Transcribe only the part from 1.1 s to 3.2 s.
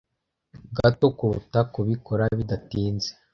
kuruta kubikora bidatinze